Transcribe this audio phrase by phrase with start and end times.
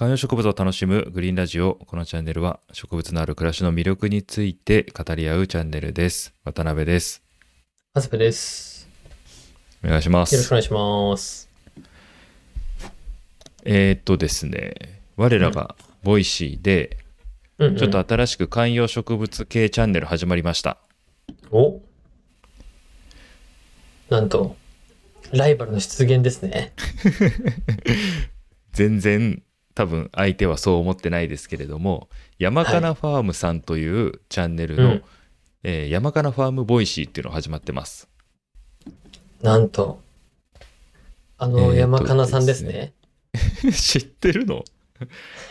[0.00, 1.74] 観葉植物を楽しむグリーンラジオ。
[1.74, 6.32] このチャンネルは植物のある暮らしの魅力について語り合うチャンネルです。
[6.42, 7.22] 渡辺です。
[7.92, 8.88] はずぺです。
[9.84, 10.20] お願いします。
[10.20, 11.50] よろしくお願いします。
[13.64, 16.96] えー、っとですね、我らがボイシーで、
[17.58, 17.76] うん、うん。
[17.76, 20.78] ちょっと新しく観葉植物系チャンネル始まりました。
[21.50, 21.78] お
[24.08, 24.56] なんと、
[25.32, 26.72] ライバルの出現ですね。
[28.72, 29.42] 全然
[29.74, 35.02] 多分相手はそう思ってないですけれども、山かなファームさんというチャンネルの、うん
[35.62, 38.08] えー山かなファームボイシーっていうのが始まってます。
[39.42, 40.02] なんと、
[41.38, 42.92] あえーの、と山かなさんですでね。
[43.72, 44.64] 知ってるの？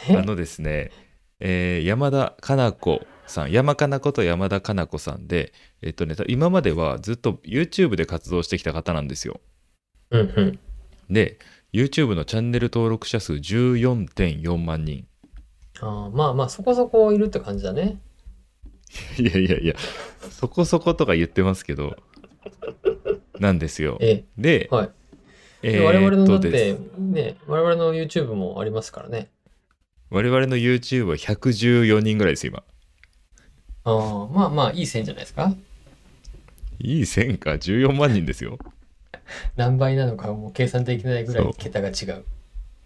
[0.09, 0.17] え？
[0.17, 0.91] あのですね、
[1.39, 9.39] えー山田かな子さん、山かな子と山田かな子さんで、えっとね、今まではずっと YouTube で活動してきた方なんですよ。
[10.09, 10.59] うんうん。
[11.13, 11.37] で、
[11.71, 15.05] YouTube のチャンネル登録者数14.4万人。
[15.81, 18.01] あーまあまあ、そこそこいるって感じだね。
[19.19, 19.75] いやいやいや、
[20.31, 21.95] そこそことか言ってますけど、
[23.39, 23.97] なんですよ。
[24.01, 24.89] えで、え、はい。
[25.61, 29.29] えで我々のだってす、ね、我々の YouTube もありますからね。
[30.09, 32.63] 我々の YouTube は114人ぐらいです、今。
[33.83, 35.53] ああ、まあまあ、いい線じゃないですか。
[36.79, 38.57] いい線か、14万人ですよ。
[39.55, 42.25] 何倍なのかもう計算できないぐらい桁が違う。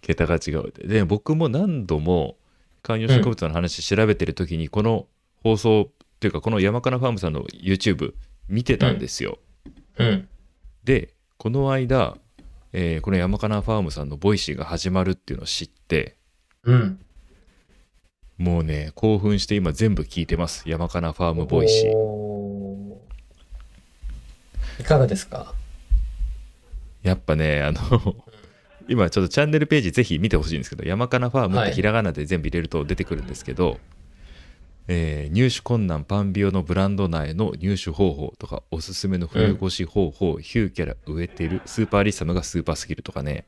[0.00, 0.72] 桁が違う。
[0.86, 2.36] で僕も何度も
[2.82, 5.06] 観葉植物の話調べてる時にこの
[5.42, 8.14] 放送っていうかこの山かなファームさんの YouTube
[8.48, 9.38] 見てたんですよ、
[9.98, 10.28] うん。
[10.84, 12.16] でこの間、
[12.72, 16.16] えーこの山かなファームさんのボイシーが始まるっていうのを知って
[16.64, 16.98] うん。
[18.36, 20.68] もうね興奮して今全部聞いてます。
[20.68, 22.94] 山かなファームボイシー。
[24.80, 25.54] いかがですか？
[27.04, 27.80] やっぱねあの
[28.88, 31.68] 今ちょっとチャンネルページぜひ見てほしいんですけど山かなファームっはい。
[31.70, 33.78] てひらがなで全部入れると出てくるんですけど、
[34.88, 43.46] えー入手困難パンビオのブランド苗の入手方法とかおすすめの冬越し方法、ヒューケラ植えてるスーパーアリッサムがスーパーすぎるとかね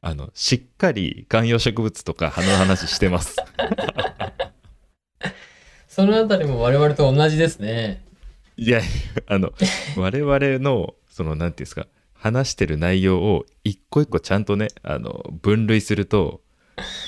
[0.00, 3.36] あのしっかり観葉植物とか花の話してます。
[5.88, 8.02] そのあたりも我々と同じですね。
[8.56, 8.80] いや
[9.26, 9.52] あの
[9.96, 11.86] 我々のその何ていうんですか
[12.22, 16.40] 話してる内容を一個一個ちゃんとねあの分類すると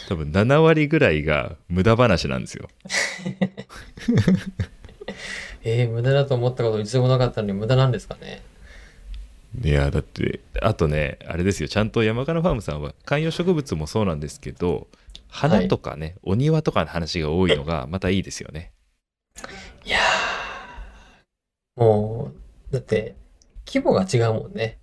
[0.09, 2.69] 多分7割ぐらいが無駄話なんですよ。
[5.63, 8.43] えー、無駄だと思ったこと一度もなかったのに無駄なんですかね？
[9.63, 14.89] いやだってあとねあれですよちゃんと山かなファームさんは観葉植物もそうなんですけど
[15.35, 18.73] 花とかね、お庭とかの話が多いのがまたいいですよね。
[19.85, 22.31] いやー、も
[22.71, 23.17] う、だって、
[23.67, 24.79] 規模が違うもんね。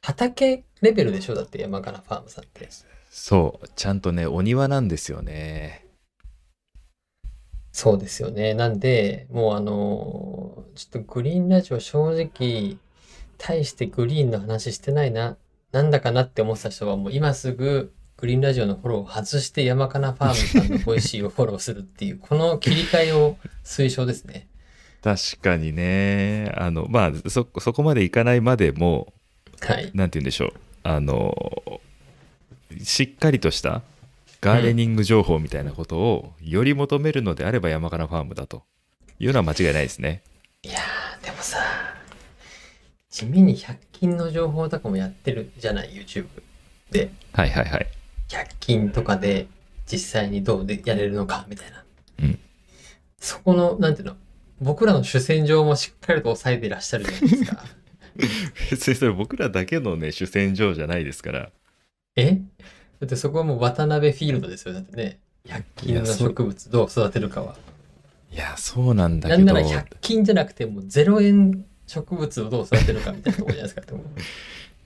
[0.00, 2.68] 畑レベルでしょだって山かなファームさんって。
[3.10, 5.86] そうちゃんとねお庭なんですよね。
[7.72, 8.54] そうですよね。
[8.54, 12.76] なんで、もうあのーちょっとグリーンラジオ正直、
[13.38, 15.36] 大してグリーンの話してないな、
[15.72, 24.48] なんだかなって思ってた人はもう今すぐグリーンラジオのフォローを外して山かなファームさんのボイシーをフォローするっていう、 この切り替えを推奨ですね。
[25.02, 29.14] 確かにねあのまあそそこまでいかないまでも
[29.60, 29.90] はい。
[29.94, 31.80] なんて言うんでしょうあの
[32.82, 33.82] しっかりとした
[34.40, 38.62] ガーデニング情報みたいなことをより求めるのであれば山かなファームだと
[39.18, 40.22] いうのは間違いないですね。
[40.62, 41.58] いやー、でもさ、
[43.10, 46.26] 地味に100均の情報とかもやってるじゃない、YouTube
[46.90, 47.12] で。
[47.32, 47.86] はいはいはい。
[48.28, 49.46] 100均とかで
[49.90, 51.84] 実際にどうでやれるのかみたいな。
[52.22, 52.38] うん
[53.18, 54.16] そこの、なんていうの、
[54.62, 57.64] 僕らの主戦場もしっかりと抑えていらっしゃるじゃないですか。
[58.70, 61.50] 別にそれ僕らだけのね主戦場じゃないですから
[62.16, 62.40] え？
[63.00, 64.74] だってそこはもう渡辺フィールドですよ。
[64.74, 67.56] だってね、100均の植物どう育てるかは。
[68.32, 73.96] いやそうなんだけどなんなら100均じゃなくてもう0円植物をどう育てるかみたいなところじゃないですか。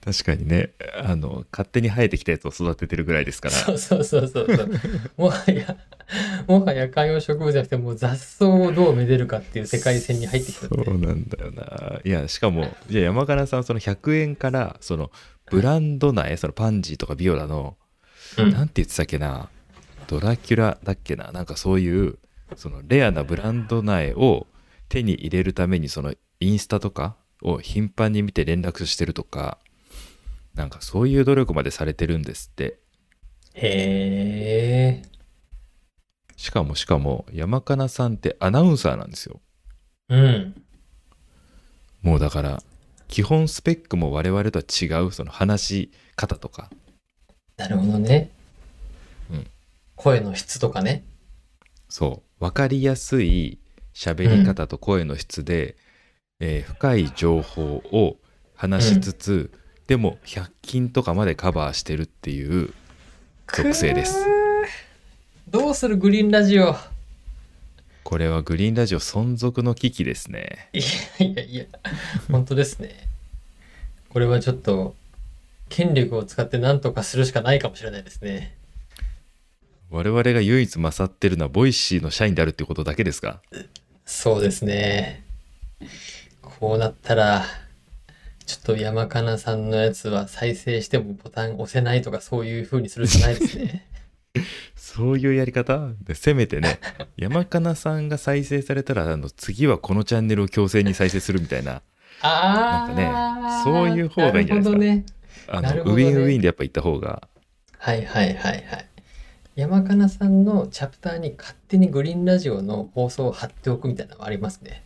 [0.04, 4.70] 確かにねあの勝手に生えてきたやつを育ててるぐらいですからそうそうそうそうそう。
[5.16, 5.76] もはや、
[6.46, 10.68] もはや観葉植物じゃなくてもう雑草をどうめでるかっていう世界線に入ってきた。
[10.68, 15.10] そうなんだよないやしかもじゃあ山金さんその100円からその
[15.50, 17.76] ブランド苗そのパンジーとかビオラの
[18.38, 19.48] うんなんて言ってたっけな
[20.06, 22.18] ドラキュラだっけななんかそういう
[22.56, 24.46] そのレアなブランド苗を
[24.88, 29.58] 手に入れるためにそのインスタとかを頻繁に見て連絡してるとか
[30.54, 32.78] なんかそういう努力までされてるんですって
[33.54, 35.02] へえ。
[36.36, 39.40] しかもしかも山金さんってアナウンサーなんですよ
[40.08, 40.62] うん。
[42.02, 42.62] もうだから
[43.08, 46.70] 基本スペックも我々とは違うその話し方とか
[47.56, 48.30] なるほどね。
[49.96, 51.04] 声の質とかね。
[51.88, 53.58] そう分かりやすい
[53.94, 55.76] 喋り方と声の質で、
[56.40, 58.16] えー深い情報を
[58.54, 59.50] 話しつつ、
[59.86, 62.72] でも100均とかまでカバーしてるっていう
[63.46, 64.26] 属性です
[65.48, 66.74] どうするグリーンラジオ？
[68.02, 70.80] これはグリーンラジオ存続の危機ですねい
[71.20, 71.64] やいやいや、
[72.30, 73.08] 本当ですね。
[74.08, 74.94] これはちょっと、
[75.68, 78.56] 権力を使って何とかするしかないかもしれないですね。
[79.90, 83.40] 我々が唯一勝ってるのはボイシーの社員であるってことだけですか？
[84.04, 85.24] そうですね。
[86.42, 87.44] こうなったら、
[88.64, 93.86] と山かなさんのやつは再生してもボタン押せないとかそういう風にするしかないですね。
[94.74, 96.80] そういうやり方でせめてね
[97.16, 101.82] 山かなさんが再生されたらあの次はこのチャンネルを強制に再生するみたいな
[102.20, 105.02] ああ、なんかねそういう方がいいんじゃないで
[105.44, 106.04] すかなるほどね。
[106.06, 107.28] あのねウィンウィンでやっぱ言った方が
[107.78, 108.86] はいはいはいはい。
[109.56, 114.82] 山かなさんのチャプターに勝手にグリーンラジオの放送を貼っておくみたいなのがありますね。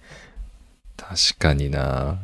[0.97, 2.19] 確かにな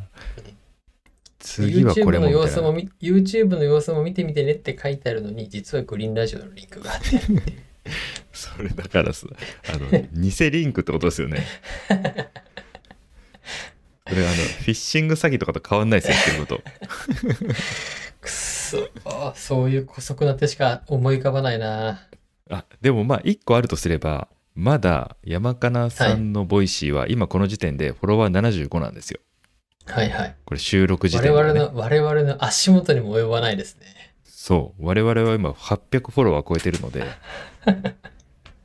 [1.45, 2.47] 次はこ YouTube のれもみたいな。
[2.47, 7.05] 様子もみ YouTube の様子も見てみてねって書いてあるのに実はグリーンラジオのリンクがあって。
[8.33, 9.27] それだからさ
[9.73, 11.45] あの偽リンクってことですよね。
[14.07, 16.63] これあのフィッシング詐欺とかと変わんないですよ言ってること。
[18.21, 18.89] くっそ。
[19.05, 22.07] あそういう姑息な手しか思い浮かばないな。
[22.49, 29.19] あでもまあ1個あるとすればまだ山かなさんのボイシーは今この時点でフォロワー75なんですよ。
[29.19, 29.34] はい
[29.87, 34.13] はいこれ収録時点でね、我々の我々の足元にも及ばないですね。
[34.25, 34.85] そう。
[34.85, 37.03] 我々は今800フォロワー超えてるので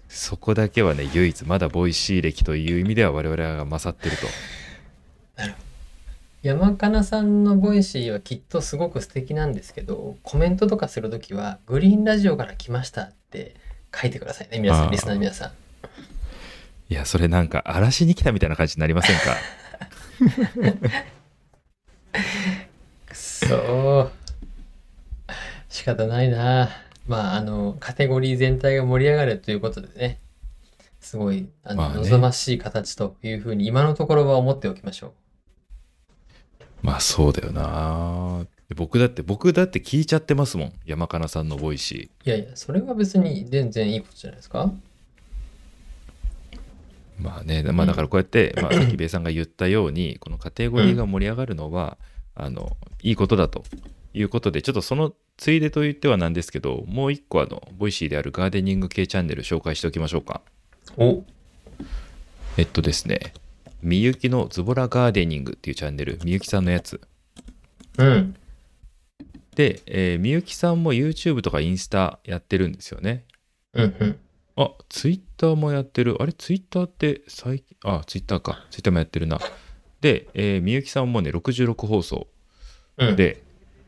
[0.08, 4.26] そこだけはね唯一まだボイシー歴という意味では我々が勝ってると。
[6.42, 13.54] 山かなさんのボイシーはきっとすごく素敵なんですけどコメントとかするときはグリーンラジオから来ましたって
[13.94, 15.52] 書いてくださいね皆さんリスナーの皆さん。
[16.88, 19.36] いやそれなんか荒らしに来たみたいな感じになりませんか？
[23.06, 24.10] くそー
[25.68, 26.68] 仕方ないな。
[27.06, 30.20] まああのカテゴリー全体が盛り上がるということでね。
[31.00, 32.10] すごいあの、まあね。
[32.10, 35.12] 望ましい形というふうに今のところは思っておきましょう。
[36.82, 38.46] まあそうだよな。
[38.76, 40.72] 僕だって僕だって聞いちゃってますもん。
[40.84, 44.64] 山かなさんのボイシいやいやそれは別に全然いいことじゃないですか。
[44.64, 44.70] ー
[47.20, 51.98] まあねまあだからこうやって、まあ、さっきベイさんが言ったようにこのカテゴリーが盛り上がるのは、
[52.34, 53.64] あのいいことだと
[54.14, 60.40] いうことでちょっとそのついでと言ってはなんですけどもう一個あの Voicy であるガーデニング系チャンネル紹介しておきましょうか。
[60.96, 61.22] お。
[62.56, 63.32] えっとですね
[63.82, 67.00] みゆきのズボラガーデニングっていうチャンネルみゆきさんのやつ。
[67.98, 68.34] うん。
[69.54, 73.24] で、えーみゆきさんも YouTube とかインスタやってるんですよね。
[73.74, 74.18] うんうん
[74.62, 76.16] あ、ツイッターもやってる。
[76.20, 78.64] あれ、ツイッターって最近、あ、ツイッターか。
[78.70, 79.40] ツイッターもやってるな。
[80.00, 82.26] で、えーみゆきさんもね、66放送。
[82.98, 83.16] うん。
[83.16, 83.42] で、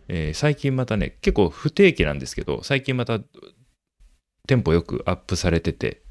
[0.08, 3.20] えー最近またね、結構不定期なんですけど、最近また
[4.48, 6.02] テンポよくアップされてて、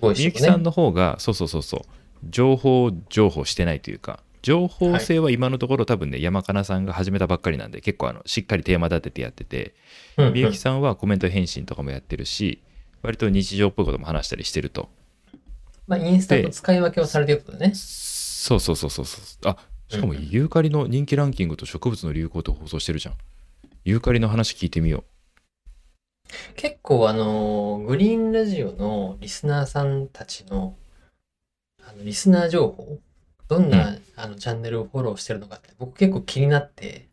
[0.00, 1.80] Voicy もみゆきさんねの方が、そうそうそうそう、
[2.28, 9.74] 情報情報してないというか、情報性は今のところ多分ね、山かなさんが始めたばっかりなんで、結構あのしっかりテーマ立ててやってて、
[10.32, 12.62] みゆきさんはコメント返信とかもやってるし、
[13.06, 14.88] 割と日常っぽいことも話したりしてると。
[15.86, 19.48] まあインスタと使い分けをされてることだねそうそうそうそうそう。
[19.48, 19.56] あ、
[19.88, 23.14] しかもうんうんユーカリの人気ランキングと植物の流行と放送してるじゃん。
[23.84, 25.04] ユーカリの話聞いてみよ
[26.56, 30.74] 結構あのグリーンラジオのリスナーさんたちの
[31.88, 32.98] あのリスナー情報
[33.46, 37.06] どんな、あのチャンネルをフォローしてるのかって僕結構気になって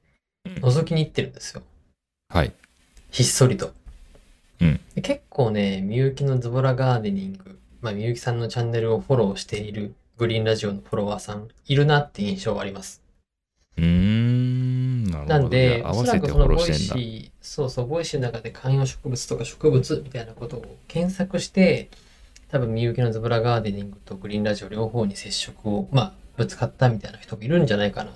[0.46, 2.36] うん覗きに行ってるんですよう。
[2.36, 2.52] はい。
[3.12, 3.72] ひっそりと、
[4.64, 13.02] うんで結構ねみゆきのズボラガーデニングまあみゆきさんのチャンネルをフォローしているグリーンラジオのフォロワーさんいるなって印象があります
[13.78, 15.40] うーん、なるほど。
[15.40, 16.78] なんでおそらわせてフォくそのボーしてんだ。
[16.78, 21.90] シーそうそうボイシーの中で観葉植物とか植物みたいなことを検索して
[22.50, 28.14] 多分みゆきのズボラガーデニングとグリーンラジオ両方に接触をまあぶつかったみたいな人もいるんじゃないかなっ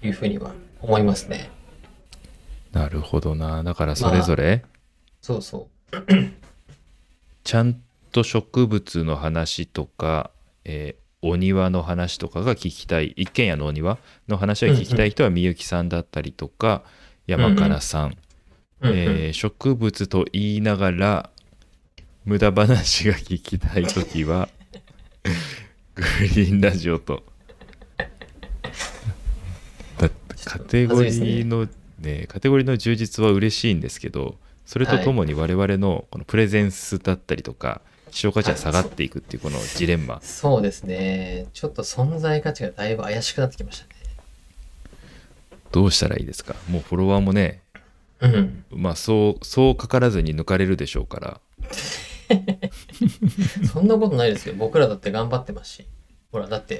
[0.00, 1.50] ていうふうには思いますね
[2.72, 3.62] なるほどな。
[3.62, 4.62] だからそれぞれ、
[5.28, 5.68] そうそ
[7.44, 7.82] ちゃん
[8.12, 10.30] と植物の話とか、
[10.64, 16.84] えーお庭の話とかが聞きたい一軒家のお庭の話が聞きたい人はみゆきさんだったりとか、
[17.26, 18.14] 山かなさん、う、
[18.82, 18.90] うん。
[18.90, 21.30] うんえー植物と言いながら
[22.24, 24.48] 無駄話が聞きたい時は
[25.96, 26.04] グ
[26.36, 27.24] リーンラジオと。
[29.98, 31.68] だってカテゴリーの
[31.98, 41.46] ねカテゴリーの充実は嬉しいんですけどそれとともに我々のこのプレゼンスだったりとか希少価値が下がっていくっていうこのジレンマそうですね。
[41.54, 43.90] ちょっと存在価値がだいぶ怪しくなってきましたね。
[45.72, 46.54] どうしたらいいですか？
[46.68, 47.62] もうフォロワーもね
[48.20, 48.64] うん。
[48.70, 51.40] まあそうそうかからずに抜かれるでしょうから
[53.72, 54.54] そんなことないですよ。
[54.54, 55.86] 僕らだって頑張ってますし。
[56.30, 56.78] ほら、だって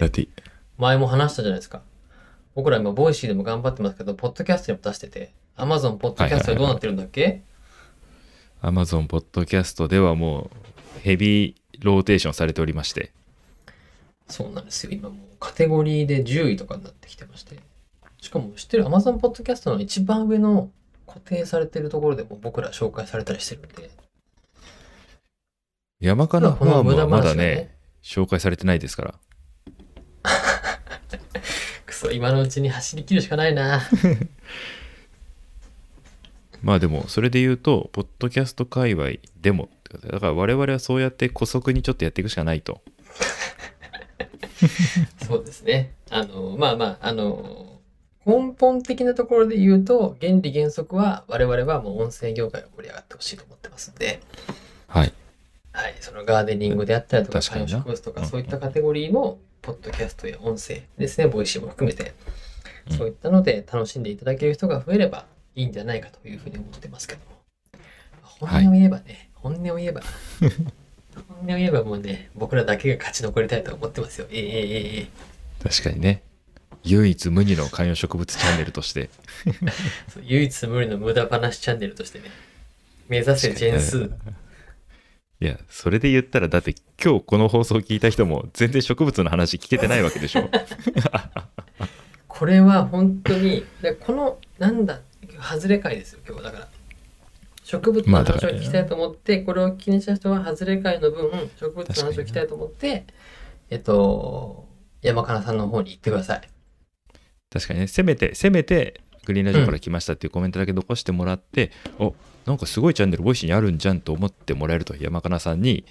[0.76, 1.80] 前も話したじゃないですか。
[2.54, 7.42] 僕ら今、 Voicy でも頑張ってますけど、ポッドキャストにも出してて、Amazon ポッドキャストでどうなってるんだっけ、
[8.62, 10.50] Amazon ポッドキャストではも
[10.96, 13.12] うヘビーローテーションされておりまして
[14.28, 14.92] そうなんですよ。
[14.92, 17.58] 今もうカテゴリーで10位とかになってきてまして。
[18.20, 20.70] しかも知ってる Amazon ポッドキャストの一番上の
[21.06, 23.90] 固定されてるところでも僕ら紹介されたりしてるんで。
[26.00, 29.14] 山かなファームはまだねね紹介されてないですから
[31.86, 33.82] くそ、今のうちに走り切るしかないな。
[36.68, 39.70] まあでもそれで言うとポッドキャスト界隈でも
[40.10, 42.82] だから我々はそうやって姑息にちょっとやっていくしかないと。
[45.26, 45.94] そうですね。
[46.10, 47.80] あの、まあまあ、あの、
[48.26, 54.20] 根本的なところで言うと、原理原則は我々はもう音声業界が盛り上がってほしいと思ってますんで、
[54.88, 55.12] はい。
[55.72, 58.26] はい、そのガーデニングであったりとか、観葉植物とか、うん。
[58.26, 62.12] そういったカテゴリーのポッドキャストや音声ですね、 Voicy も含めて、
[62.90, 62.98] うん。
[62.98, 65.24] そういったので楽しんでいただける人が増えれば
[65.58, 67.38] いいんじゃないかというふうに思ってますけども。
[68.22, 70.02] 本音を言えばね、本音を言えば、
[71.28, 74.28] 本音を言えばもうね、僕らだけが勝ち残りたいと思ってますよ。
[74.30, 75.08] ええええええ。
[75.68, 76.22] 確かにね。
[76.84, 79.10] 唯一無二の観葉植物チャンネルとして。
[80.22, 82.26] 唯一無二の無駄話チャンネルとしてね、
[83.08, 84.12] 目指せジェンスー。
[85.40, 90.48] いやそれで言ったらだって今日この放送を聞いた人も全然植物の話聞けてないわけでしょ。
[92.26, 95.00] これは本当に、でこの、なんだ、
[95.40, 96.68] 外れ会ですよ、今日はだから。
[97.64, 103.04] 植物の話を聞きたいと思って、これを気にした人は外れ会の分、植物の話を聞きたいと思って、
[103.70, 104.66] えっと、
[105.02, 106.48] 山金さんの方に行ってください。
[107.50, 112.14] 確かにねせめてせめてグリーンラジオから来ましたっていうコメントだけ残してもらって、お
[112.46, 115.84] なんかすごいチャンネルボイシーにあるんじゃんと思ってもらえると山かなさんに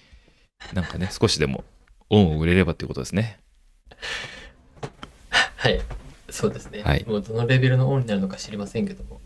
[0.74, 1.63] なんかね 少しでも
[2.10, 3.39] 恩を売れればっていうことですね
[5.58, 5.80] はい。
[6.30, 6.82] そうですね。
[6.84, 9.22] はいもうどのレベルのオンになるのか知りませんけども。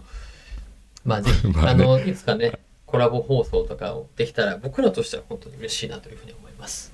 [1.06, 6.92] まあぜひ、 まあねあの、いつかね、コラボ放送とかをできたら、僕らとしては本当に嬉しいなというふうに思います。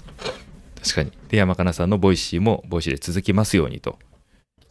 [0.83, 3.99] 確かにで山かなさんの Voicy も Voicy で続きますようにと。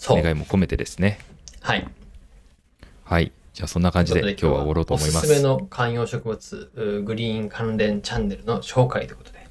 [0.08, 1.18] 願いも込めてですね
[1.60, 1.86] はい。
[3.04, 9.46] はいじゃあそんな感じで今日は終わろうと思いまおすすめの観葉植物、うグリーン関連チャンネルの紹介ということで。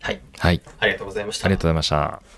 [0.00, 0.20] はい。
[0.38, 1.46] はいありがとうございました。
[1.46, 2.37] ありがとうございました